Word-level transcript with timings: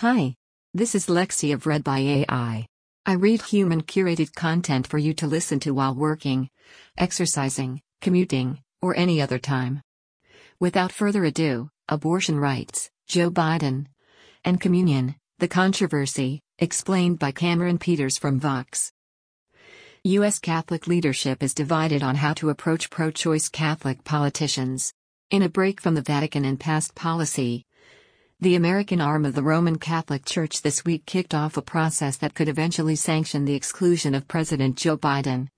Hi. 0.00 0.34
This 0.72 0.94
is 0.94 1.08
Lexi 1.08 1.52
of 1.52 1.66
Read 1.66 1.84
by 1.84 1.98
AI. 1.98 2.66
I 3.04 3.12
read 3.12 3.42
human 3.42 3.82
curated 3.82 4.34
content 4.34 4.86
for 4.86 4.96
you 4.96 5.12
to 5.12 5.26
listen 5.26 5.60
to 5.60 5.72
while 5.72 5.94
working, 5.94 6.48
exercising, 6.96 7.82
commuting, 8.00 8.62
or 8.80 8.96
any 8.96 9.20
other 9.20 9.38
time. 9.38 9.82
Without 10.58 10.90
further 10.90 11.26
ado, 11.26 11.68
abortion 11.86 12.40
rights, 12.40 12.88
Joe 13.08 13.30
Biden, 13.30 13.88
and 14.42 14.58
communion, 14.58 15.16
the 15.38 15.48
controversy, 15.48 16.40
explained 16.58 17.18
by 17.18 17.30
Cameron 17.30 17.76
Peters 17.76 18.16
from 18.16 18.40
Vox. 18.40 18.92
U.S. 20.04 20.38
Catholic 20.38 20.86
leadership 20.86 21.42
is 21.42 21.52
divided 21.52 22.02
on 22.02 22.16
how 22.16 22.32
to 22.32 22.48
approach 22.48 22.88
pro 22.88 23.10
choice 23.10 23.50
Catholic 23.50 24.02
politicians. 24.02 24.94
In 25.30 25.42
a 25.42 25.50
break 25.50 25.78
from 25.78 25.94
the 25.94 26.00
Vatican 26.00 26.46
and 26.46 26.58
past 26.58 26.94
policy, 26.94 27.66
the 28.42 28.54
American 28.54 29.02
arm 29.02 29.26
of 29.26 29.34
the 29.34 29.42
Roman 29.42 29.78
Catholic 29.78 30.24
Church 30.24 30.62
this 30.62 30.82
week 30.82 31.04
kicked 31.04 31.34
off 31.34 31.58
a 31.58 31.62
process 31.62 32.16
that 32.16 32.32
could 32.32 32.48
eventually 32.48 32.96
sanction 32.96 33.44
the 33.44 33.54
exclusion 33.54 34.14
of 34.14 34.26
President 34.28 34.78
Joe 34.78 34.96
Biden, 34.96 35.48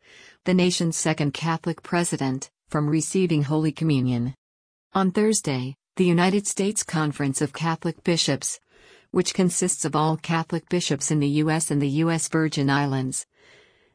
the 0.46 0.52
nation's 0.52 0.96
second 0.96 1.32
Catholic 1.32 1.84
president, 1.84 2.50
from 2.70 2.90
receiving 2.90 3.44
Holy 3.44 3.70
Communion. 3.70 4.34
On 4.94 5.12
Thursday, 5.12 5.76
the 5.94 6.04
United 6.04 6.44
States 6.48 6.82
Conference 6.82 7.40
of 7.40 7.52
Catholic 7.52 8.02
Bishops, 8.02 8.58
which 9.12 9.32
consists 9.32 9.84
of 9.84 9.94
all 9.94 10.16
Catholic 10.16 10.68
bishops 10.68 11.12
in 11.12 11.20
the 11.20 11.28
U.S. 11.28 11.70
and 11.70 11.80
the 11.80 11.88
U.S. 11.88 12.26
Virgin 12.26 12.68
Islands, 12.68 13.26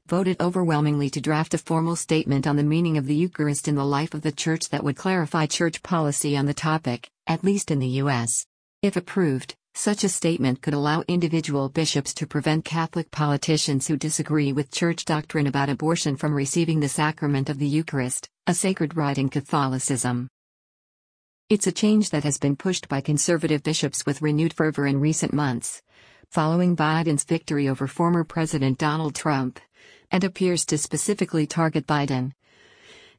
voted 0.08 0.40
overwhelmingly 0.40 1.10
to 1.10 1.20
draft 1.20 1.54
a 1.54 1.58
formal 1.58 1.98
statement 1.98 2.48
on 2.48 2.56
the 2.56 2.64
meaning 2.64 2.98
of 2.98 3.06
the 3.06 3.16
Eucharist 3.16 3.68
in 3.68 3.76
the 3.76 3.84
life 3.84 4.14
of 4.14 4.22
the 4.22 4.32
Church 4.32 4.70
that 4.70 4.86
would 4.86 4.96
clarify 4.96 5.46
Church 5.46 5.84
policy 5.84 6.38
on 6.38 6.46
the 6.46 6.54
topic, 6.54 7.10
at 7.28 7.44
least 7.44 7.70
in 7.70 7.80
the 7.80 7.88
U.S. 7.88 8.46
If 8.84 8.96
approved, 8.96 9.56
such 9.74 10.04
a 10.04 10.10
statement 10.10 10.62
could 10.62 10.76
allow 10.76 11.04
individual 11.08 11.68
bishops 11.68 12.14
to 12.14 12.28
prevent 12.28 12.64
Catholic 12.64 13.10
politicians 13.10 13.88
who 13.88 13.98
disagree 13.98 14.54
with 14.54 14.70
church 14.70 15.04
doctrine 15.04 15.48
about 15.48 15.70
abortion 15.70 16.16
from 16.16 16.36
receiving 16.36 16.80
the 16.80 16.88
sacrament 16.88 17.50
of 17.50 17.58
the 17.58 17.66
Eucharist, 17.66 18.30
a 18.46 18.54
sacred 18.54 18.96
rite 18.96 19.18
in 19.18 19.30
Catholicism. 19.30 20.28
It's 21.50 21.66
a 21.66 21.72
change 21.72 22.12
that 22.12 22.24
has 22.24 22.38
been 22.38 22.56
pushed 22.56 22.88
by 22.88 23.02
conservative 23.02 23.64
bishops 23.64 24.06
with 24.06 24.22
renewed 24.22 24.54
fervor 24.54 24.86
in 24.86 25.00
recent 25.00 25.34
months, 25.34 25.82
following 26.30 26.76
Biden's 26.76 27.24
victory 27.24 27.68
over 27.68 27.88
former 27.88 28.24
President 28.24 28.78
Donald 28.78 29.16
Trump, 29.16 29.60
and 30.12 30.24
appears 30.24 30.68
to 30.68 30.78
specifically 30.78 31.48
target 31.48 31.88
Biden, 31.88 32.34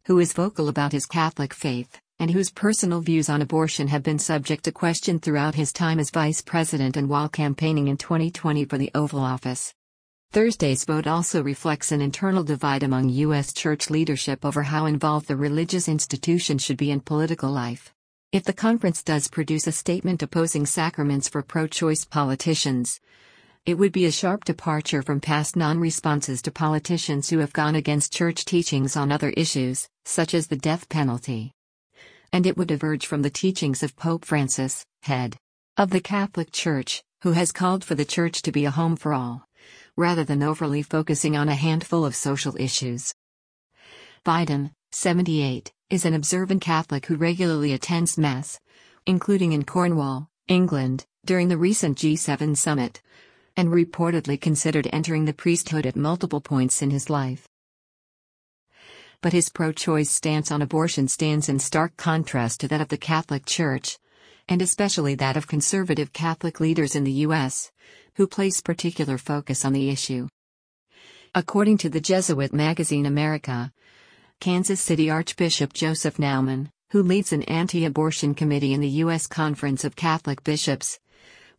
who 0.06 0.20
is 0.20 0.32
vocal 0.32 0.68
about 0.68 0.92
his 0.92 1.04
Catholic 1.04 1.52
faith 1.52 2.00
and 2.20 2.30
whose 2.30 2.50
personal 2.50 3.00
views 3.00 3.28
on 3.28 3.42
abortion 3.42 3.86
have 3.86 4.02
been 4.02 4.18
subject 4.18 4.64
to 4.64 4.72
question 4.72 5.20
throughout 5.20 5.54
his 5.54 5.72
time 5.72 6.00
as 6.00 6.10
vice 6.10 6.42
president 6.42 6.96
and 6.96 7.08
while 7.08 7.28
campaigning 7.28 7.86
in 7.86 7.96
2020 7.96 8.64
for 8.64 8.76
the 8.76 8.90
Oval 8.94 9.20
Office. 9.20 9.72
Thursday's 10.32 10.84
vote 10.84 11.06
also 11.06 11.42
reflects 11.42 11.92
an 11.92 12.00
internal 12.00 12.42
divide 12.42 12.82
among 12.82 13.08
U.S. 13.08 13.52
church 13.52 13.88
leadership 13.88 14.44
over 14.44 14.64
how 14.64 14.86
involved 14.86 15.28
the 15.28 15.36
religious 15.36 15.88
institution 15.88 16.58
should 16.58 16.76
be 16.76 16.90
in 16.90 17.00
political 17.00 17.50
life. 17.50 17.94
If 18.32 18.44
the 18.44 18.52
conference 18.52 19.02
does 19.02 19.28
produce 19.28 19.66
a 19.66 19.72
statement 19.72 20.22
opposing 20.22 20.66
sacraments 20.66 21.28
for 21.28 21.42
pro 21.42 21.66
choice 21.66 22.04
politicians, 22.04 23.00
it 23.64 23.78
would 23.78 23.92
be 23.92 24.06
a 24.06 24.12
sharp 24.12 24.44
departure 24.44 25.02
from 25.02 25.20
past 25.20 25.56
non 25.56 25.78
responses 25.78 26.42
to 26.42 26.50
politicians 26.50 27.30
who 27.30 27.38
have 27.38 27.52
gone 27.52 27.76
against 27.76 28.12
church 28.12 28.44
teachings 28.44 28.96
on 28.96 29.12
other 29.12 29.30
issues, 29.30 29.88
such 30.04 30.34
as 30.34 30.48
the 30.48 30.56
death 30.56 30.88
penalty 30.88 31.54
and 32.32 32.46
it 32.46 32.56
would 32.56 32.68
diverge 32.68 33.06
from 33.06 33.22
the 33.22 33.30
teachings 33.30 33.82
of 33.82 33.96
Pope 33.96 34.24
Francis, 34.24 34.84
head 35.02 35.36
of 35.76 35.90
the 35.90 36.00
Catholic 36.00 36.50
Church, 36.52 37.02
who 37.22 37.32
has 37.32 37.52
called 37.52 37.84
for 37.84 37.94
the 37.94 38.04
Church 38.04 38.42
to 38.42 38.52
be 38.52 38.64
a 38.64 38.70
home 38.70 38.96
for 38.96 39.14
all, 39.14 39.46
rather 39.96 40.24
than 40.24 40.42
overly 40.42 40.82
focusing 40.82 41.36
on 41.36 41.48
a 41.48 41.54
handful 41.54 42.04
of 42.04 42.14
social 42.14 42.56
issues. 42.56 43.14
Biden, 44.24 44.72
78, 44.92 45.72
is 45.88 46.04
an 46.04 46.14
observant 46.14 46.60
Catholic 46.60 47.06
who 47.06 47.16
regularly 47.16 47.72
attends 47.72 48.18
Mass, 48.18 48.60
including 49.06 49.52
in 49.52 49.64
Cornwall, 49.64 50.28
England, 50.48 51.06
during 51.24 51.48
the 51.48 51.56
recent 51.56 51.98
G7 51.98 52.56
summit, 52.56 53.00
and 53.56 53.70
reportedly 53.70 54.40
considered 54.40 54.88
entering 54.92 55.24
the 55.24 55.32
priesthood 55.32 55.86
at 55.86 55.96
multiple 55.96 56.40
points 56.40 56.82
in 56.82 56.90
his 56.90 57.08
life 57.08 57.47
but 59.20 59.32
his 59.32 59.48
pro 59.48 59.72
choice 59.72 60.10
stance 60.10 60.52
on 60.52 60.62
abortion 60.62 61.08
stands 61.08 61.48
in 61.48 61.58
stark 61.58 61.96
contrast 61.96 62.60
to 62.60 62.68
that 62.68 62.80
of 62.80 62.88
the 62.88 62.96
Catholic 62.96 63.44
Church, 63.44 63.98
and 64.48 64.62
especially 64.62 65.16
that 65.16 65.36
of 65.36 65.48
conservative 65.48 66.12
Catholic 66.12 66.60
leaders 66.60 66.94
in 66.94 67.02
the 67.02 67.26
U.S., 67.26 67.72
who 68.14 68.28
place 68.28 68.60
particular 68.60 69.18
focus 69.18 69.64
on 69.64 69.72
the 69.72 69.90
issue. 69.90 70.28
According 71.34 71.78
to 71.78 71.88
the 71.88 72.00
Jesuit 72.00 72.52
magazine 72.52 73.06
America, 73.06 73.72
Kansas 74.40 74.80
City 74.80 75.10
Archbishop 75.10 75.72
Joseph 75.72 76.16
Naumann, 76.18 76.70
who 76.90 77.02
leads 77.02 77.32
an 77.32 77.42
anti 77.42 77.84
abortion 77.84 78.34
committee 78.34 78.72
in 78.72 78.80
the 78.80 79.02
U.S. 79.02 79.26
Conference 79.26 79.84
of 79.84 79.96
Catholic 79.96 80.44
Bishops, 80.44 81.00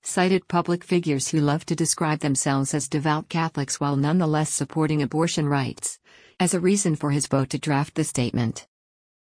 cited 0.02 0.47
public 0.47 0.86
figures 0.86 1.28
who 1.28 1.41
love 1.41 1.66
to 1.66 1.76
describe 1.76 2.20
themselves 2.20 2.74
as 2.74 2.88
devout 2.88 3.28
Catholics 3.28 3.81
while 3.81 3.97
nonetheless 3.97 4.50
supporting 4.50 5.02
abortion 5.02 5.46
rights 5.46 6.00
as 6.40 6.54
a 6.54 6.60
reason 6.60 6.96
for 6.96 7.12
his 7.12 7.28
vote 7.28 7.50
to 7.50 7.60
draft 7.60 7.96
the 7.96 8.04
statement. 8.04 8.66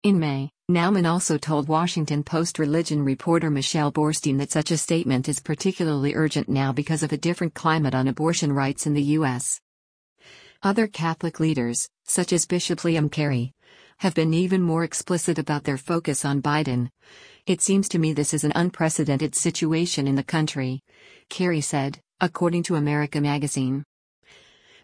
In 0.05 0.21
May, 0.21 0.51
Naumann 0.71 1.11
also 1.11 1.37
told 1.37 1.67
Washington 1.67 2.23
Post 2.23 2.61
religion 2.61 3.05
reporter 3.05 3.51
Michelle 3.51 3.91
Boorstein 3.91 4.39
that 4.39 4.53
such 4.53 4.71
a 4.71 4.79
statement 4.79 5.29
is 5.29 5.41
particularly 5.41 6.15
urgent 6.15 6.49
now 6.49 6.73
because 6.73 7.03
of 7.03 7.13
a 7.13 7.17
different 7.17 7.55
climate 7.55 7.95
on 7.95 8.07
abortion 8.07 8.53
rights 8.53 8.87
in 8.87 8.95
the 8.95 9.03
U.S. 9.19 9.61
Other 10.63 10.87
Catholic 10.87 11.41
leaders, 11.41 11.89
such 12.05 12.33
as 12.33 12.47
Bishop 12.47 12.81
Liam 12.81 13.11
Cary, 13.11 13.53
have 13.99 14.15
been 14.15 14.33
even 14.33 14.63
more 14.63 14.85
explicit 14.85 15.41
about 15.41 15.65
their 15.65 15.79
focus 15.79 16.25
on 16.25 16.41
Biden. 16.41 16.91
It 17.47 17.61
seems 17.61 17.89
to 17.89 17.99
me 17.99 18.13
this 18.13 18.33
is 18.33 18.45
an 18.45 18.53
unprecedented 18.55 19.35
situation 19.35 20.07
in 20.07 20.15
the 20.15 20.23
country, 20.23 20.83
Cary 21.29 21.61
said, 21.61 21.99
according 22.21 22.63
to 22.65 22.77
America 22.77 23.21
magazine. 23.21 23.85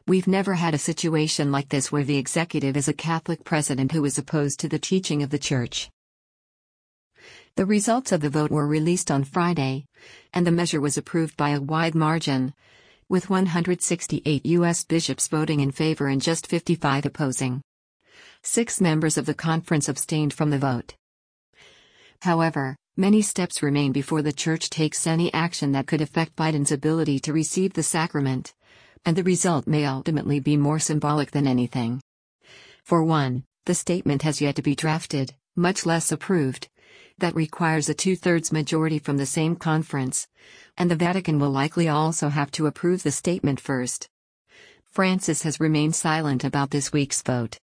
We've 0.06 0.26
never 0.26 0.52
had 0.52 0.74
a 0.74 0.78
situation 0.78 1.50
like 1.50 1.70
this 1.70 1.90
where 1.90 2.04
the 2.04 2.18
executive 2.18 2.76
is 2.76 2.88
a 2.88 2.92
Catholic 2.92 3.42
president 3.42 3.92
who 3.92 4.04
is 4.04 4.18
opposed 4.18 4.60
to 4.60 4.68
the 4.68 4.78
teaching 4.78 5.22
of 5.22 5.30
the 5.30 5.38
Church. 5.38 5.88
The 7.56 7.64
results 7.64 8.12
of 8.12 8.20
the 8.20 8.28
vote 8.28 8.50
were 8.50 8.66
released 8.66 9.10
on 9.10 9.24
Friday, 9.24 9.86
and 10.34 10.46
the 10.46 10.52
measure 10.52 10.78
was 10.78 10.98
approved 10.98 11.38
by 11.38 11.50
a 11.50 11.60
wide 11.60 11.94
margin, 11.94 12.52
with 13.08 13.30
168 13.30 14.44
U.S. 14.44 14.84
bishops 14.84 15.26
voting 15.26 15.60
in 15.60 15.70
favor 15.70 16.08
and 16.08 16.20
just 16.20 16.48
55 16.48 17.06
opposing. 17.06 17.62
Six 18.42 18.82
members 18.82 19.16
of 19.16 19.24
the 19.24 19.32
conference 19.32 19.88
abstained 19.88 20.34
from 20.34 20.50
the 20.50 20.58
vote. 20.58 20.96
However, 22.20 22.76
many 22.94 23.22
steps 23.22 23.62
remain 23.62 23.90
before 23.90 24.20
the 24.20 24.34
Church 24.34 24.68
takes 24.68 25.06
any 25.06 25.32
action 25.32 25.72
that 25.72 25.86
could 25.86 26.02
affect 26.02 26.36
Biden's 26.36 26.72
ability 26.72 27.20
to 27.20 27.32
receive 27.32 27.72
the 27.72 27.82
sacrament 27.82 28.52
and 29.04 29.16
the 29.16 29.22
result 29.22 29.66
may 29.66 29.84
ultimately 29.84 30.40
be 30.40 30.56
more 30.56 30.78
symbolic 30.78 31.30
than 31.30 31.46
anything. 31.46 32.00
For 32.82 33.02
one, 33.02 33.44
the 33.66 33.74
statement 33.74 34.22
has 34.22 34.40
yet 34.40 34.56
to 34.56 34.62
be 34.62 34.74
drafted, 34.74 35.34
much 35.56 35.86
less 35.86 36.10
approved. 36.12 36.68
That 37.18 37.34
requires 37.34 37.88
a 37.88 37.94
two 37.94 38.16
thirds 38.16 38.52
majority 38.52 38.98
from 38.98 39.16
the 39.16 39.26
same 39.26 39.56
conference, 39.56 40.26
and 40.76 40.90
the 40.90 40.96
Vatican 40.96 41.38
will 41.38 41.50
likely 41.50 41.88
also 41.88 42.28
have 42.28 42.50
to 42.52 42.66
approve 42.66 43.02
the 43.02 43.12
statement 43.12 43.60
first. 43.60 44.08
Francis 44.90 45.42
has 45.42 45.60
remained 45.60 45.94
silent 45.94 46.44
about 46.44 46.70
this 46.70 46.92
week's 46.92 47.22
vote. 47.22 47.58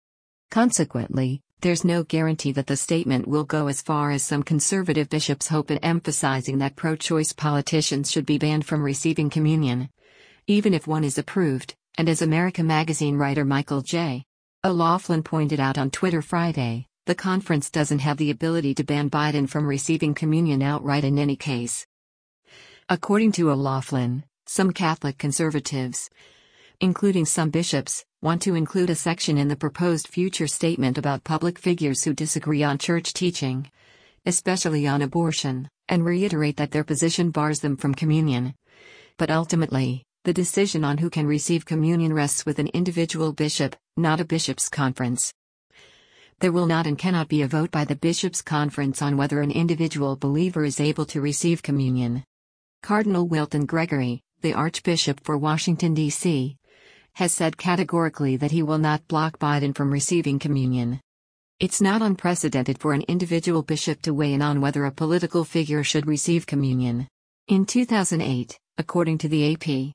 Consequently, 0.50 1.42
there's 1.60 1.84
no 1.84 2.04
guarantee 2.04 2.52
that 2.52 2.68
the 2.68 2.76
statement 2.76 3.26
will 3.26 3.44
go 3.44 3.66
as 3.66 3.82
far 3.82 4.10
as 4.10 4.22
some 4.22 4.42
conservative 4.42 5.08
bishops 5.08 5.48
hope 5.48 5.70
in 5.70 5.78
emphasizing 5.78 6.58
that 6.58 6.76
pro 6.76 6.94
choice 6.94 7.32
politicians 7.32 8.10
should 8.10 8.26
be 8.26 8.38
banned 8.38 8.64
from 8.64 8.82
receiving 8.82 9.30
communion 9.30 9.88
even 10.50 10.72
if 10.72 10.86
one 10.86 11.04
is 11.04 11.18
approved, 11.18 11.74
and 11.98 12.08
as 12.08 12.22
America 12.22 12.62
Magazine 12.62 13.18
writer 13.18 13.44
Michael 13.44 13.82
J. 13.82 14.24
O'Loughlin 14.64 15.22
pointed 15.22 15.60
out 15.60 15.76
on 15.76 15.90
Twitter 15.90 16.22
Friday, 16.22 16.86
the 17.04 17.14
conference 17.14 17.68
doesn't 17.68 17.98
have 17.98 18.16
the 18.16 18.30
ability 18.30 18.74
to 18.74 18.82
ban 18.82 19.10
Biden 19.10 19.46
from 19.46 19.66
receiving 19.66 20.14
communion 20.14 20.62
outright 20.62 21.04
in 21.04 21.18
any 21.18 21.36
case. 21.36 21.86
According 22.88 23.32
to 23.32 23.50
O'Loughlin, 23.50 24.24
some 24.46 24.72
Catholic 24.72 25.18
conservatives, 25.18 26.08
including 26.80 27.26
some 27.26 27.50
bishops, 27.50 28.06
want 28.22 28.40
to 28.40 28.54
include 28.54 28.88
a 28.88 28.94
section 28.94 29.36
in 29.36 29.48
the 29.48 29.56
proposed 29.56 30.08
future 30.08 30.46
statement 30.46 30.96
about 30.96 31.24
public 31.24 31.58
figures 31.58 32.04
who 32.04 32.14
disagree 32.14 32.62
on 32.62 32.78
church 32.78 33.12
teaching, 33.12 33.70
especially 34.24 34.86
on 34.86 35.02
abortion, 35.02 35.68
and 35.90 36.06
reiterate 36.06 36.56
that 36.56 36.70
their 36.70 36.84
position 36.84 37.30
bars 37.30 37.60
them 37.60 37.76
from 37.76 37.94
communion. 37.94 38.54
But 39.18 39.30
ultimately, 39.30 40.04
the 40.24 40.32
decision 40.32 40.84
on 40.84 40.98
who 40.98 41.10
can 41.10 41.26
receive 41.26 41.64
communion 41.64 42.12
rests 42.12 42.44
with 42.44 42.58
an 42.58 42.68
individual 42.68 43.32
bishop, 43.32 43.76
not 43.96 44.20
a 44.20 44.24
bishop's 44.24 44.68
conference. 44.68 45.32
There 46.40 46.52
will 46.52 46.66
not 46.66 46.86
and 46.86 46.98
cannot 46.98 47.28
be 47.28 47.42
a 47.42 47.48
vote 47.48 47.70
by 47.70 47.84
the 47.84 47.96
bishop's 47.96 48.42
conference 48.42 49.02
on 49.02 49.16
whether 49.16 49.40
an 49.40 49.50
individual 49.50 50.16
believer 50.16 50.64
is 50.64 50.80
able 50.80 51.04
to 51.06 51.20
receive 51.20 51.62
communion. 51.62 52.24
Cardinal 52.82 53.26
Wilton 53.26 53.66
Gregory, 53.66 54.22
the 54.40 54.54
Archbishop 54.54 55.20
for 55.24 55.36
Washington, 55.36 55.94
D.C., 55.94 56.56
has 57.14 57.32
said 57.32 57.56
categorically 57.56 58.36
that 58.36 58.52
he 58.52 58.62
will 58.62 58.78
not 58.78 59.08
block 59.08 59.38
Biden 59.40 59.74
from 59.74 59.90
receiving 59.90 60.38
communion. 60.38 61.00
It's 61.58 61.80
not 61.80 62.02
unprecedented 62.02 62.78
for 62.78 62.92
an 62.92 63.02
individual 63.08 63.62
bishop 63.64 64.00
to 64.02 64.14
weigh 64.14 64.34
in 64.34 64.42
on 64.42 64.60
whether 64.60 64.84
a 64.84 64.92
political 64.92 65.42
figure 65.44 65.82
should 65.82 66.06
receive 66.06 66.46
communion. 66.46 67.08
In 67.48 67.66
2008, 67.66 68.56
according 68.78 69.18
to 69.18 69.28
the 69.28 69.52
AP, 69.52 69.94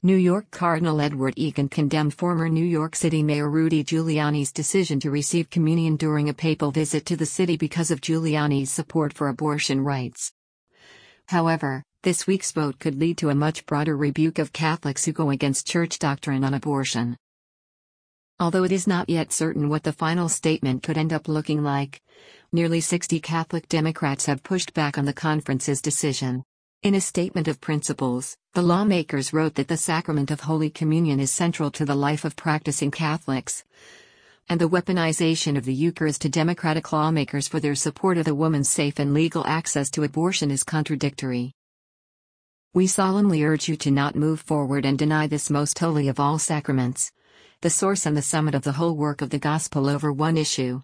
New 0.00 0.14
York 0.14 0.48
Cardinal 0.52 1.00
Edward 1.00 1.34
Egan 1.36 1.68
condemned 1.68 2.14
former 2.14 2.48
New 2.48 2.64
York 2.64 2.94
City 2.94 3.20
Mayor 3.20 3.50
Rudy 3.50 3.82
Giuliani's 3.82 4.52
decision 4.52 5.00
to 5.00 5.10
receive 5.10 5.50
communion 5.50 5.96
during 5.96 6.28
a 6.28 6.34
papal 6.34 6.70
visit 6.70 7.04
to 7.06 7.16
the 7.16 7.26
city 7.26 7.56
because 7.56 7.90
of 7.90 8.00
Giuliani's 8.00 8.70
support 8.70 9.12
for 9.12 9.26
abortion 9.26 9.82
rights. 9.82 10.32
However, 11.26 11.82
this 12.04 12.28
week's 12.28 12.52
vote 12.52 12.78
could 12.78 12.94
lead 12.94 13.18
to 13.18 13.30
a 13.30 13.34
much 13.34 13.66
broader 13.66 13.96
rebuke 13.96 14.38
of 14.38 14.52
Catholics 14.52 15.04
who 15.04 15.10
go 15.10 15.30
against 15.30 15.66
church 15.66 15.98
doctrine 15.98 16.44
on 16.44 16.54
abortion. 16.54 17.16
Although 18.38 18.62
it 18.62 18.70
is 18.70 18.86
not 18.86 19.10
yet 19.10 19.32
certain 19.32 19.68
what 19.68 19.82
the 19.82 19.92
final 19.92 20.28
statement 20.28 20.84
could 20.84 20.96
end 20.96 21.12
up 21.12 21.26
looking 21.26 21.64
like, 21.64 22.00
nearly 22.52 22.80
60 22.80 23.18
Catholic 23.18 23.68
Democrats 23.68 24.26
have 24.26 24.44
pushed 24.44 24.74
back 24.74 24.96
on 24.96 25.06
the 25.06 25.12
conference's 25.12 25.82
decision. 25.82 26.44
In 26.84 26.94
a 26.94 27.00
statement 27.00 27.48
of 27.48 27.60
principles, 27.60 28.36
the 28.54 28.62
lawmakers 28.62 29.32
wrote 29.32 29.56
that 29.56 29.66
the 29.66 29.76
sacrament 29.76 30.30
of 30.30 30.42
Holy 30.42 30.70
Communion 30.70 31.18
is 31.18 31.28
central 31.28 31.72
to 31.72 31.84
the 31.84 31.96
life 31.96 32.24
of 32.24 32.36
practicing 32.36 32.92
Catholics. 32.92 33.64
And 34.48 34.60
the 34.60 34.68
weaponization 34.68 35.58
of 35.58 35.64
the 35.64 35.74
Eucharist 35.74 36.22
to 36.22 36.28
Democratic 36.28 36.92
lawmakers 36.92 37.48
for 37.48 37.58
their 37.58 37.74
support 37.74 38.16
of 38.16 38.26
the 38.26 38.34
woman's 38.34 38.68
safe 38.68 39.00
and 39.00 39.12
legal 39.12 39.44
access 39.44 39.90
to 39.90 40.04
abortion 40.04 40.52
is 40.52 40.62
contradictory. 40.62 41.52
We 42.74 42.86
solemnly 42.86 43.42
urge 43.42 43.68
you 43.68 43.74
to 43.78 43.90
not 43.90 44.14
move 44.14 44.38
forward 44.38 44.84
and 44.86 44.96
deny 44.96 45.26
this 45.26 45.50
most 45.50 45.80
holy 45.80 46.06
of 46.06 46.20
all 46.20 46.38
sacraments, 46.38 47.10
the 47.60 47.70
source 47.70 48.06
and 48.06 48.16
the 48.16 48.22
summit 48.22 48.54
of 48.54 48.62
the 48.62 48.74
whole 48.74 48.94
work 48.94 49.20
of 49.20 49.30
the 49.30 49.40
gospel 49.40 49.88
over 49.88 50.12
one 50.12 50.36
issue. 50.36 50.82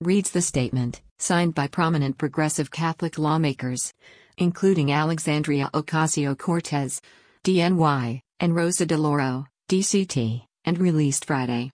Reads 0.00 0.30
the 0.30 0.40
statement, 0.40 1.02
signed 1.18 1.54
by 1.54 1.66
prominent 1.66 2.16
progressive 2.16 2.70
Catholic 2.70 3.18
lawmakers, 3.18 3.92
including 4.38 4.92
Alexandria 4.92 5.70
Ocasio 5.72 6.36
Cortez, 6.36 7.00
DNY, 7.44 8.20
and 8.40 8.56
Rosa 8.56 8.86
DeLauro, 8.86 9.46
DCT, 9.68 10.44
and 10.64 10.78
released 10.78 11.24
Friday. 11.24 11.70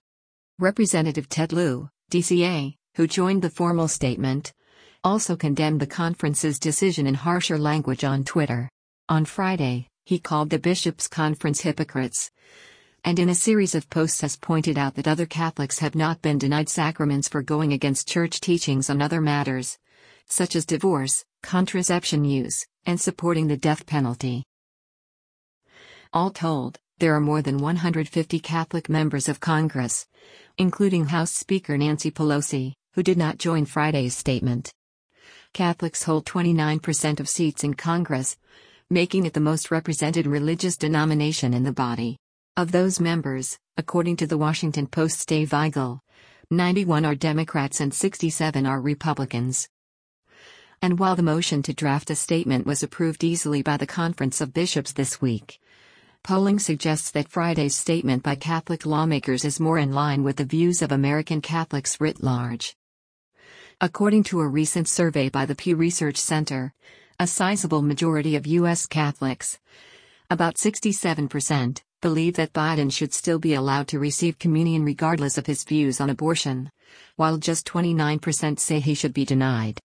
Representative 0.59 1.27
Ted 1.29 1.53
Lieu, 1.53 1.89
DCA, 2.11 2.75
who 2.95 3.07
joined 3.07 3.41
the 3.41 3.49
formal 3.49 3.87
statement, 3.87 4.53
also 5.03 5.35
condemned 5.35 5.79
the 5.79 5.87
conference's 5.87 6.59
decision 6.59 7.07
in 7.07 7.15
harsher 7.15 7.57
language 7.57 8.03
on 8.03 8.23
Twitter. 8.23 8.69
On 9.09 9.25
Friday, 9.25 9.87
he 10.05 10.19
called 10.19 10.49
the 10.49 10.59
bishops' 10.59 11.07
conference 11.07 11.61
hypocrites. 11.61 12.31
And 13.03 13.17
in 13.17 13.29
a 13.29 13.35
series 13.35 13.73
of 13.73 13.89
posts 13.89 14.21
has 14.21 14.35
pointed 14.35 14.77
out 14.77 14.95
that 14.95 15.07
other 15.07 15.25
Catholics 15.25 15.79
have 15.79 15.95
not 15.95 16.21
been 16.21 16.37
denied 16.37 16.69
sacraments 16.69 17.27
for 17.27 17.41
going 17.41 17.73
against 17.73 18.07
church 18.07 18.39
teachings 18.39 18.89
on 18.89 19.01
other 19.01 19.21
matters, 19.21 19.79
such 20.27 20.55
as 20.55 20.65
divorce, 20.65 21.25
contraception 21.41 22.25
use, 22.25 22.65
and 22.85 22.99
supporting 22.99 23.47
the 23.47 23.57
death 23.57 23.85
penalty. 23.85 24.43
All 26.13 26.29
told, 26.29 26.79
there 26.99 27.15
are 27.15 27.21
more 27.21 27.41
than 27.41 27.57
150 27.57 28.39
Catholic 28.39 28.89
members 28.89 29.27
of 29.27 29.39
Congress, 29.39 30.05
including 30.57 31.05
House 31.05 31.31
Speaker 31.31 31.77
Nancy 31.77 32.11
Pelosi, 32.11 32.73
who 32.93 33.03
did 33.03 33.17
not 33.17 33.37
join 33.37 33.65
Friday's 33.65 34.15
statement. 34.15 34.71
Catholics 35.53 36.03
hold 36.03 36.25
29% 36.25 37.19
of 37.19 37.27
seats 37.27 37.63
in 37.63 37.73
Congress, 37.73 38.37
making 38.89 39.25
it 39.25 39.33
the 39.33 39.39
most 39.39 39.71
represented 39.71 40.27
religious 40.27 40.77
denomination 40.77 41.53
in 41.53 41.63
the 41.63 41.71
body. 41.71 42.17
Of 42.57 42.71
those 42.71 42.99
members, 42.99 43.57
according 43.77 44.17
to 44.17 44.27
the 44.27 44.37
Washington 44.37 44.87
Post's 44.87 45.25
Dave 45.25 45.49
Weigel, 45.51 45.99
91 46.49 47.05
are 47.05 47.15
Democrats 47.15 47.79
and 47.79 47.93
67 47.93 48.65
are 48.65 48.81
Republicans. 48.81 49.69
And 50.83 50.97
while 50.97 51.15
the 51.15 51.21
motion 51.21 51.61
to 51.63 51.73
draft 51.73 52.09
a 52.09 52.15
statement 52.15 52.65
was 52.65 52.81
approved 52.81 53.23
easily 53.23 53.61
by 53.61 53.77
the 53.77 53.85
Conference 53.85 54.41
of 54.41 54.51
Bishops 54.51 54.93
this 54.93 55.21
week, 55.21 55.59
polling 56.23 56.57
suggests 56.57 57.11
that 57.11 57.29
Friday's 57.29 57.75
statement 57.75 58.23
by 58.23 58.33
Catholic 58.33 58.83
lawmakers 58.83 59.45
is 59.45 59.59
more 59.59 59.77
in 59.77 59.93
line 59.93 60.23
with 60.23 60.37
the 60.37 60.43
views 60.43 60.81
of 60.81 60.91
American 60.91 61.39
Catholics 61.39 62.01
writ 62.01 62.23
large. 62.23 62.75
According 63.79 64.23
to 64.23 64.39
a 64.39 64.47
recent 64.47 64.87
survey 64.87 65.29
by 65.29 65.45
the 65.45 65.53
Pew 65.53 65.75
Research 65.75 66.17
Center, 66.17 66.73
a 67.19 67.27
sizable 67.27 67.83
majority 67.83 68.35
of 68.35 68.47
U.S. 68.47 68.87
Catholics, 68.87 69.59
about 70.31 70.55
67%, 70.55 71.83
believe 72.01 72.37
that 72.37 72.53
Biden 72.53 72.91
should 72.91 73.13
still 73.13 73.37
be 73.37 73.53
allowed 73.53 73.87
to 73.89 73.99
receive 73.99 74.39
communion 74.39 74.83
regardless 74.83 75.37
of 75.37 75.45
his 75.45 75.63
views 75.63 76.01
on 76.01 76.09
abortion, 76.09 76.71
while 77.17 77.37
just 77.37 77.67
29% 77.67 78.57
say 78.57 78.79
he 78.79 78.95
should 78.95 79.13
be 79.13 79.25
denied. 79.25 79.79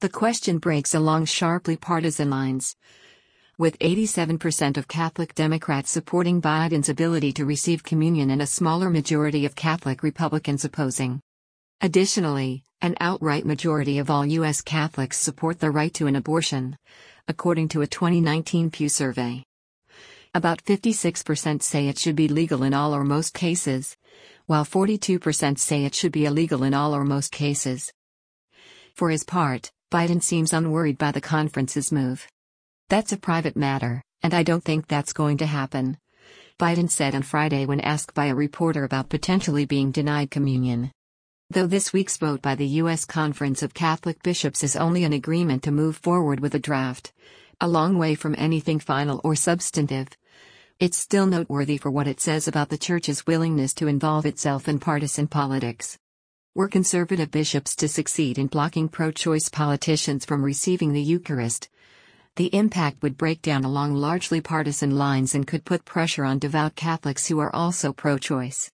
The 0.00 0.08
question 0.08 0.58
breaks 0.58 0.94
along 0.94 1.26
sharply 1.26 1.76
partisan 1.76 2.30
lines. 2.30 2.76
With 3.58 3.78
87% 3.80 4.76
of 4.76 4.88
Catholic 4.88 5.34
Democrats 5.34 5.90
supporting 5.90 6.40
Biden's 6.40 6.88
ability 6.88 7.32
to 7.34 7.44
receive 7.44 7.82
communion 7.82 8.30
and 8.30 8.40
a 8.40 8.46
smaller 8.46 8.88
majority 8.88 9.44
of 9.44 9.54
Catholic 9.54 10.02
Republicans 10.02 10.64
opposing. 10.64 11.20
Additionally, 11.82 12.64
an 12.80 12.94
outright 13.00 13.44
majority 13.44 13.98
of 13.98 14.10
all 14.10 14.24
U.S. 14.24 14.62
Catholics 14.62 15.18
support 15.18 15.60
the 15.60 15.70
right 15.70 15.92
to 15.94 16.06
an 16.06 16.16
abortion, 16.16 16.76
according 17.28 17.68
to 17.68 17.82
a 17.82 17.86
2019 17.86 18.70
Pew 18.70 18.88
survey. 18.88 19.42
About 20.34 20.64
56% 20.64 21.62
say 21.62 21.88
it 21.88 21.98
should 21.98 22.16
be 22.16 22.28
legal 22.28 22.62
in 22.62 22.72
all 22.72 22.94
or 22.94 23.04
most 23.04 23.34
cases, 23.34 23.96
while 24.46 24.64
42% 24.64 25.58
say 25.58 25.84
it 25.84 25.94
should 25.94 26.12
be 26.12 26.24
illegal 26.24 26.62
in 26.62 26.72
all 26.72 26.94
or 26.94 27.04
most 27.04 27.32
cases. 27.32 27.92
For 29.00 29.08
his 29.08 29.24
part, 29.24 29.72
Biden 29.90 30.22
seems 30.22 30.52
unworried 30.52 30.98
by 30.98 31.10
the 31.10 31.22
conference's 31.22 31.90
move. 31.90 32.28
That's 32.90 33.12
a 33.12 33.16
private 33.16 33.56
matter, 33.56 34.02
and 34.22 34.34
I 34.34 34.42
don't 34.42 34.62
think 34.62 34.88
that's 34.88 35.14
going 35.14 35.38
to 35.38 35.46
happen. 35.46 35.96
Biden 36.58 36.90
said 36.90 37.14
on 37.14 37.22
Friday 37.22 37.64
when 37.64 37.80
asked 37.80 38.12
by 38.12 38.26
a 38.26 38.34
reporter 38.34 38.84
about 38.84 39.08
potentially 39.08 39.64
being 39.64 39.90
denied 39.90 40.30
communion. 40.30 40.92
Though 41.48 41.66
this 41.66 41.94
week's 41.94 42.18
vote 42.18 42.42
by 42.42 42.54
the 42.56 42.66
U.S. 42.82 43.06
Conference 43.06 43.62
of 43.62 43.72
Catholic 43.72 44.22
Bishops 44.22 44.62
is 44.62 44.76
only 44.76 45.04
an 45.04 45.14
agreement 45.14 45.62
to 45.62 45.70
move 45.70 45.96
forward 45.96 46.40
with 46.40 46.54
a 46.54 46.58
draft, 46.58 47.14
a 47.58 47.68
long 47.68 47.96
way 47.96 48.14
from 48.14 48.34
anything 48.36 48.80
final 48.80 49.22
or 49.24 49.34
substantive, 49.34 50.08
it's 50.78 50.98
still 50.98 51.24
noteworthy 51.24 51.78
for 51.78 51.90
what 51.90 52.06
it 52.06 52.20
says 52.20 52.46
about 52.46 52.68
the 52.68 52.76
Church's 52.76 53.26
willingness 53.26 53.72
to 53.72 53.86
involve 53.86 54.26
itself 54.26 54.68
in 54.68 54.78
partisan 54.78 55.26
politics. 55.26 55.96
Were 56.52 56.66
conservative 56.66 57.30
bishops 57.30 57.76
to 57.76 57.86
succeed 57.86 58.36
in 58.36 58.48
blocking 58.48 58.88
pro 58.88 59.12
choice 59.12 59.48
politicians 59.48 60.24
from 60.24 60.42
receiving 60.42 60.92
the 60.92 61.00
Eucharist, 61.00 61.68
the 62.34 62.52
impact 62.52 63.04
would 63.04 63.16
break 63.16 63.40
down 63.40 63.62
along 63.62 63.94
largely 63.94 64.40
partisan 64.40 64.98
lines 64.98 65.36
and 65.36 65.46
could 65.46 65.64
put 65.64 65.84
pressure 65.84 66.24
on 66.24 66.40
devout 66.40 66.74
Catholics 66.74 67.28
who 67.28 67.38
are 67.38 67.54
also 67.54 67.92
pro 67.92 68.18
choice. 68.18 68.68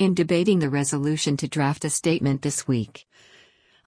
In 0.00 0.14
debating 0.14 0.58
the 0.58 0.68
resolution 0.68 1.36
to 1.36 1.46
draft 1.46 1.84
a 1.84 1.90
statement 1.90 2.42
this 2.42 2.66
week, 2.66 3.06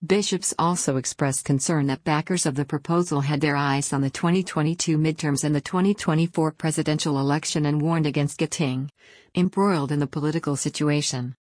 bishops 0.05 0.53
also 0.57 0.95
expressed 0.95 1.43
concern 1.43 1.87
that 1.87 2.05
backers 2.05 2.45
of 2.45 2.55
the 2.55 2.63
proposal 2.63 3.19
had 3.19 3.41
their 3.41 3.57
eyes 3.57 3.91
on 3.91 3.99
the 3.99 4.09
2022 4.09 4.97
midterms 4.97 5.43
and 5.43 5.53
the 5.53 5.59
2024 5.59 6.53
presidential 6.53 7.19
election 7.19 7.65
and 7.65 7.81
warned 7.81 8.07
against 8.07 8.37
getting 8.37 8.89
embroiled 9.35 9.91
in 9.91 9.99
the 9.99 10.07
political 10.07 10.55
situation. 10.55 11.35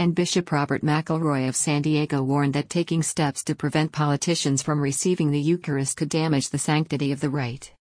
And 0.00 0.14
Bishop 0.14 0.52
Robert 0.52 0.84
McElroy 0.84 1.48
of 1.48 1.56
San 1.56 1.82
Diego 1.82 2.22
warned 2.22 2.54
that 2.54 2.70
taking 2.70 3.02
steps 3.02 3.42
to 3.42 3.56
prevent 3.56 3.90
politicians 3.90 4.62
from 4.62 4.80
receiving 4.80 5.32
the 5.32 5.40
Eucharist 5.40 5.96
could 5.96 6.08
damage 6.08 6.50
the 6.50 6.58
sanctity 6.58 7.10
of 7.10 7.18
the 7.18 7.28
rite. 7.28 7.74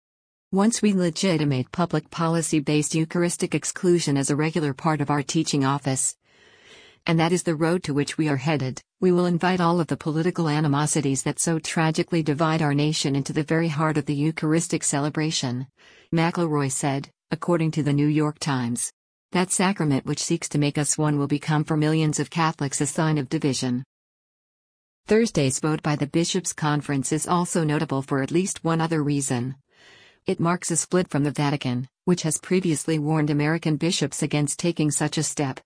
Once 0.49 0.81
we 0.81 0.93
legitimate 0.93 1.73
public 1.73 2.09
policy 2.09 2.61
based 2.61 2.95
Eucharistic 2.95 3.53
exclusion 3.53 4.15
as 4.15 4.29
a 4.29 4.35
regular 4.35 4.73
part 4.73 5.01
of 5.01 5.09
our 5.09 5.21
teaching 5.21 5.65
office, 5.65 6.15
and 7.05 7.19
that 7.19 7.33
is 7.33 7.43
the 7.43 7.53
road 7.53 7.83
to 7.83 7.93
which 7.93 8.17
we 8.17 8.29
are 8.29 8.37
headed, 8.37 8.81
we 9.01 9.11
will 9.11 9.25
invite 9.25 9.59
all 9.59 9.81
of 9.81 9.87
the 9.87 9.97
political 9.97 10.47
animosities 10.47 11.21
that 11.23 11.37
so 11.37 11.59
tragically 11.59 12.23
divide 12.23 12.61
our 12.61 12.73
nation 12.73 13.13
into 13.13 13.33
the 13.33 13.43
very 13.43 13.67
heart 13.67 13.97
of 13.97 14.05
the 14.05 14.15
Eucharistic 14.15 14.85
celebration. 14.85 15.67
McElroy 16.13 16.71
said, 16.71 17.09
according 17.29 17.71
to 17.71 17.83
the 17.83 17.91
New 17.91 18.07
York 18.07 18.39
Times. 18.39 18.93
That 19.35 19.51
sacrament 19.51 20.05
which 20.05 20.23
seeks 20.23 20.47
to 20.47 20.57
make 20.57 20.77
us 20.77 20.97
one 20.97 21.17
will 21.17 21.27
become 21.27 21.65
for 21.65 21.75
millions 21.75 22.21
of 22.21 22.29
Catholics 22.29 22.79
a 22.79 22.85
sign 22.85 23.17
of 23.17 23.27
division. 23.27 23.83
Thursday's 25.07 25.59
vote 25.59 25.83
by 25.83 25.97
the 25.97 26.07
Bishops' 26.07 26.53
Conference 26.53 27.11
is 27.11 27.27
also 27.27 27.65
notable 27.65 28.01
for 28.01 28.23
at 28.23 28.31
least 28.31 28.63
one 28.63 28.79
other 28.79 29.03
reason. 29.03 29.57
It 30.25 30.39
marks 30.39 30.71
a 30.71 30.77
split 30.77 31.09
from 31.09 31.25
the 31.25 31.31
Vatican, 31.31 31.89
which 32.05 32.21
has 32.21 32.37
previously 32.37 32.97
warned 32.97 33.29
American 33.29 33.75
bishops 33.75 34.23
against 34.23 34.57
taking 34.57 34.89
such 34.89 35.17
a 35.17 35.23
step. 35.23 35.59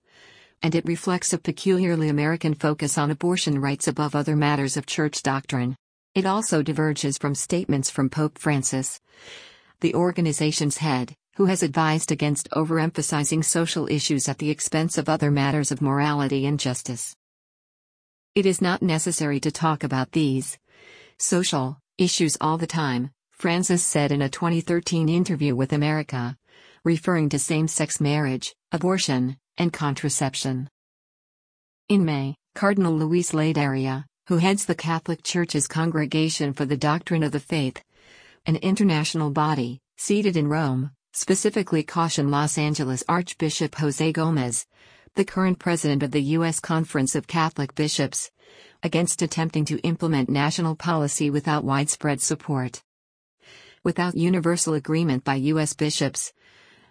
And 0.63 0.73
it 0.73 0.87
reflects 0.87 1.31
a 1.31 1.37
peculiarly 1.37 2.09
American 2.09 2.55
focus 2.55 2.97
on 2.97 3.11
abortion 3.11 3.61
rights 3.61 3.87
above 3.87 4.15
other 4.15 4.35
matters 4.35 4.77
of 4.77 4.87
church 4.87 5.21
doctrine. 5.21 5.75
It 6.15 6.25
also 6.25 6.63
diverges 6.63 7.19
from 7.19 7.35
statements 7.35 7.91
from 7.91 8.09
Pope 8.09 8.39
Francis, 8.39 8.99
the 9.81 9.93
organization's 9.93 10.77
head, 10.77 11.15
who 11.39 11.45
has 11.45 11.63
advised 11.63 12.11
against 12.11 12.49
overemphasizing 12.51 13.45
social 13.45 13.87
issues 13.89 14.27
at 14.27 14.39
the 14.39 14.49
expense 14.49 14.97
of 14.97 15.07
other 15.07 15.31
matters 15.31 15.71
of 15.71 15.81
morality 15.81 16.45
and 16.45 16.59
justice. 16.59 17.15
It 18.35 18.45
is 18.45 18.61
not 18.61 18.81
necessary 18.81 19.39
to 19.39 19.49
talk 19.49 19.85
about 19.85 20.11
these 20.11 20.57
social 21.17 21.79
issues 21.97 22.35
all 22.41 22.57
the 22.57 22.67
time, 22.67 23.11
Francis 23.31 23.81
said 23.85 24.11
in 24.11 24.21
a 24.21 24.27
2013 24.27 25.07
interview 25.07 25.55
with 25.55 25.71
America, 25.71 26.35
referring 26.83 27.29
to 27.29 27.39
same 27.39 27.69
sex 27.69 28.01
marriage, 28.01 28.53
abortion, 28.73 29.37
and 29.57 29.71
contraception. 29.71 30.67
In 31.87 32.03
May, 32.03 32.35
Cardinal 32.53 32.97
Luis 32.97 33.31
Ladaria, 33.31 34.03
who 34.27 34.39
heads 34.39 34.65
the 34.65 34.75
Catholic 34.75 35.23
Church's 35.23 35.69
Congregation 35.69 36.51
for 36.51 36.65
the 36.65 36.75
Doctrine 36.75 37.23
of 37.23 37.31
the 37.31 37.39
Faith, 37.39 37.81
an 38.45 38.57
international 38.57 39.29
body, 39.29 39.79
seated 39.97 40.35
in 40.35 40.49
Rome, 40.49 40.91
specifically 41.11 41.83
cautioned 41.83 42.31
Los 42.31 42.57
Angeles 42.57 43.03
Archbishop 43.09 43.75
Jose 43.75 44.11
Gomez, 44.11 44.65
the 45.15 45.25
current 45.25 45.59
president 45.59 46.03
of 46.03 46.11
the 46.11 46.21
U.S. 46.37 46.59
Conference 46.59 47.15
of 47.15 47.27
Catholic 47.27 47.73
Bishops, 47.75 48.31
against 48.83 49.21
attempting 49.21 49.65
to 49.65 49.79
implement 49.79 50.29
national 50.29 50.75
policy 50.75 51.29
without 51.29 51.63
widespread 51.63 52.21
support. 52.21 52.83
Without 53.83 54.15
universal 54.15 54.73
agreement 54.73 55.23
by 55.23 55.35
U.S. 55.35 55.73
bishops, 55.73 56.33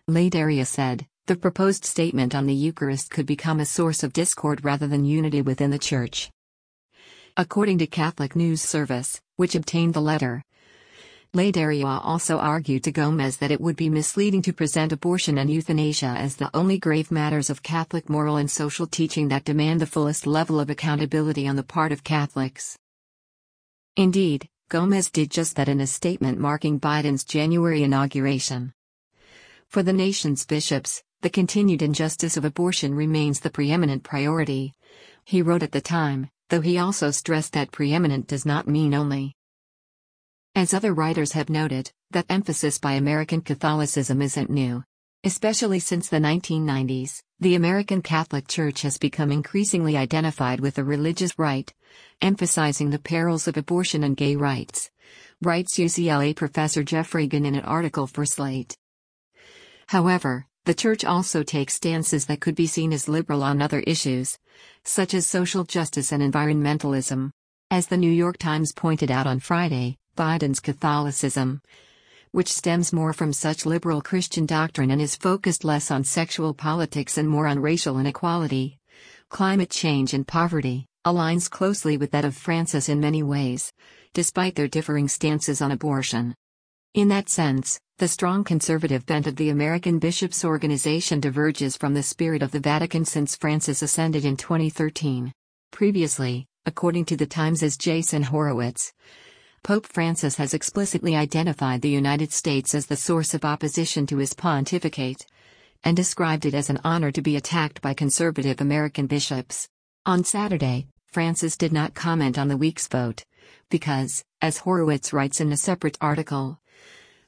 Ladaria 0.08 0.66
said, 0.66 1.06
the 1.26 1.36
proposed 1.36 1.84
statement 1.84 2.34
on 2.34 2.46
the 2.46 2.54
Eucharist 2.54 3.10
could 3.10 3.26
become 3.26 3.60
a 3.60 3.66
source 3.66 4.02
of 4.02 4.14
discord 4.14 4.64
rather 4.64 4.86
than 4.86 5.04
unity 5.04 5.42
within 5.42 5.70
the 5.70 5.78
Church. 5.78 6.30
According 7.36 7.78
to 7.78 7.86
Catholic 7.86 8.34
News 8.34 8.62
Service, 8.62 9.20
which 9.36 9.54
obtained 9.54 9.94
the 9.94 10.00
letter, 10.00 10.42
Ladaria 11.34 12.00
also 12.02 12.38
argued 12.38 12.84
to 12.84 12.92
Gomez 12.92 13.36
that 13.36 13.50
it 13.50 13.60
would 13.60 13.76
be 13.76 13.90
misleading 13.90 14.40
to 14.42 14.52
present 14.52 14.92
abortion 14.92 15.36
and 15.36 15.50
euthanasia 15.50 16.06
as 16.06 16.36
the 16.36 16.50
only 16.54 16.78
grave 16.78 17.10
matters 17.10 17.50
of 17.50 17.62
Catholic 17.62 18.08
moral 18.08 18.38
and 18.38 18.50
social 18.50 18.86
teaching 18.86 19.28
that 19.28 19.44
demand 19.44 19.80
the 19.80 19.86
fullest 19.86 20.26
level 20.26 20.58
of 20.58 20.70
accountability 20.70 21.46
on 21.46 21.56
the 21.56 21.62
part 21.62 21.92
of 21.92 22.02
Catholics. 22.02 22.78
Indeed, 23.96 24.48
Gomez 24.70 25.10
did 25.10 25.30
just 25.30 25.56
that 25.56 25.68
in 25.68 25.80
a 25.80 25.86
statement 25.86 26.38
marking 26.38 26.80
Biden's 26.80 27.24
January 27.24 27.82
inauguration. 27.82 28.72
For 29.66 29.82
the 29.82 29.92
nation's 29.92 30.46
bishops, 30.46 31.02
the 31.20 31.30
continued 31.30 31.82
injustice 31.82 32.36
of 32.36 32.44
abortion 32.44 32.94
remains 32.94 33.40
the 33.40 33.50
preeminent 33.50 34.02
priority. 34.02 34.72
He 35.24 35.42
wrote 35.42 35.62
at 35.62 35.72
the 35.72 35.80
time, 35.82 36.30
though 36.48 36.62
he 36.62 36.78
also 36.78 37.10
stressed 37.10 37.52
that 37.52 37.72
preeminent 37.72 38.28
does 38.28 38.46
not 38.46 38.66
mean 38.66 38.94
only. 38.94 39.34
As 40.58 40.74
other 40.74 40.92
writers 40.92 41.34
have 41.34 41.48
noted, 41.48 41.92
that 42.10 42.26
emphasis 42.28 42.80
by 42.80 42.94
American 42.94 43.42
Catholicism 43.42 44.20
isn't 44.20 44.50
new. 44.50 44.82
Especially 45.22 45.78
since 45.78 46.08
the 46.08 46.16
1990s, 46.16 47.22
the 47.38 47.54
American 47.54 48.02
Catholic 48.02 48.48
Church 48.48 48.82
has 48.82 48.98
become 48.98 49.30
increasingly 49.30 49.96
identified 49.96 50.58
with 50.58 50.74
the 50.74 50.82
religious 50.82 51.38
right, 51.38 51.72
emphasizing 52.20 52.90
the 52.90 52.98
perils 52.98 53.46
of 53.46 53.56
abortion 53.56 54.02
and 54.02 54.16
gay 54.16 54.34
rights. 54.34 54.90
Writes 55.40 55.78
UCLA 55.78 56.34
professor 56.34 56.82
Jeff 56.82 57.14
Regan 57.14 57.46
in 57.46 57.54
an 57.54 57.64
article 57.64 58.08
for 58.08 58.26
Slate. 58.26 58.76
However, 59.86 60.48
the 60.64 60.74
Church 60.74 61.04
also 61.04 61.44
takes 61.44 61.74
stances 61.74 62.26
that 62.26 62.40
could 62.40 62.56
be 62.56 62.66
seen 62.66 62.92
as 62.92 63.08
liberal 63.08 63.44
on 63.44 63.62
other 63.62 63.78
issues, 63.86 64.36
such 64.82 65.14
as 65.14 65.24
social 65.24 65.62
justice 65.62 66.10
and 66.10 66.20
environmentalism. 66.20 67.30
As 67.70 67.86
the 67.86 67.96
New 67.96 68.10
York 68.10 68.38
Times 68.38 68.72
pointed 68.72 69.12
out 69.12 69.28
on 69.28 69.38
Friday, 69.38 69.98
Biden's 70.18 70.58
Catholicism, 70.58 71.62
which 72.32 72.52
stems 72.52 72.92
more 72.92 73.12
from 73.12 73.32
such 73.32 73.64
liberal 73.64 74.02
Christian 74.02 74.46
doctrine 74.46 74.90
and 74.90 75.00
is 75.00 75.14
focused 75.14 75.62
less 75.62 75.92
on 75.92 76.02
sexual 76.02 76.52
politics 76.52 77.18
and 77.18 77.28
more 77.28 77.46
on 77.46 77.60
racial 77.60 78.00
inequality, 78.00 78.80
climate 79.28 79.70
change 79.70 80.14
and 80.14 80.26
poverty, 80.26 80.86
aligns 81.06 81.48
closely 81.48 81.96
with 81.96 82.10
that 82.10 82.24
of 82.24 82.34
Francis 82.34 82.88
in 82.88 82.98
many 82.98 83.22
ways, 83.22 83.72
despite 84.12 84.56
their 84.56 84.66
differing 84.66 85.06
stances 85.06 85.62
on 85.62 85.70
abortion. 85.70 86.34
In 86.94 87.06
that 87.10 87.28
sense, 87.28 87.78
the 87.98 88.08
strong 88.08 88.42
conservative 88.42 89.06
bent 89.06 89.28
of 89.28 89.36
the 89.36 89.50
American 89.50 90.00
Bishops' 90.00 90.44
Organization 90.44 91.20
diverges 91.20 91.76
from 91.76 91.94
the 91.94 92.02
spirit 92.02 92.42
of 92.42 92.50
the 92.50 92.58
Vatican 92.58 93.04
since 93.04 93.36
Francis 93.36 93.82
ascended 93.82 94.24
in 94.24 94.36
2013. 94.36 95.32
Previously, 95.70 96.48
according 96.66 97.04
to 97.04 97.16
the 97.16 97.24
Times' 97.24 97.62
as 97.62 97.76
Jason 97.76 98.24
Horowitz, 98.24 98.92
Pope 99.62 99.86
Francis 99.86 100.36
has 100.36 100.54
explicitly 100.54 101.16
identified 101.16 101.82
the 101.82 101.88
United 101.88 102.32
States 102.32 102.74
as 102.74 102.86
the 102.86 102.96
source 102.96 103.34
of 103.34 103.44
opposition 103.44 104.06
to 104.06 104.18
his 104.18 104.34
pontificate 104.34 105.26
and 105.84 105.96
described 105.96 106.46
it 106.46 106.54
as 106.54 106.70
an 106.70 106.80
honor 106.84 107.10
to 107.12 107.22
be 107.22 107.36
attacked 107.36 107.80
by 107.80 107.94
conservative 107.94 108.60
American 108.60 109.06
bishops. 109.06 109.68
On 110.06 110.24
Saturday, 110.24 110.86
Francis 111.06 111.56
did 111.56 111.72
not 111.72 111.94
comment 111.94 112.38
on 112.38 112.48
the 112.48 112.56
week's 112.56 112.88
vote 112.88 113.24
because, 113.70 114.24
as 114.40 114.58
Horowitz 114.58 115.12
writes 115.12 115.40
in 115.40 115.52
a 115.52 115.56
separate 115.56 115.98
article, 116.00 116.60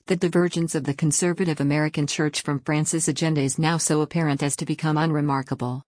the 0.07 0.17
divergence 0.17 0.75
of 0.75 0.85
the 0.85 0.95
conservative 0.95 1.61
American 1.61 2.07
Church 2.07 2.43
from 2.43 2.61
Francis' 2.61 3.09
agenda 3.09 3.41
is 3.41 3.59
now 3.59 3.77
so 3.77 4.01
apparent 4.01 4.43
as 4.43 4.57
to 4.57 4.65
become 4.65 4.97
unremarkable. 4.97 5.85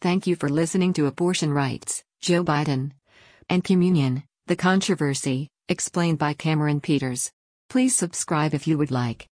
Thank 0.00 0.26
you 0.26 0.36
for 0.36 0.48
listening 0.48 0.92
to 0.94 1.06
Abortion 1.06 1.52
Rights, 1.52 2.04
Joe 2.20 2.42
Biden, 2.42 2.92
and 3.48 3.64
Communion. 3.64 4.24
The 4.50 4.56
Controversy, 4.56 5.46
explained 5.68 6.18
by 6.18 6.32
Cameron 6.32 6.80
Peters. 6.80 7.30
Please 7.68 7.94
subscribe 7.94 8.52
if 8.52 8.66
you 8.66 8.76
would 8.78 8.90
like. 8.90 9.28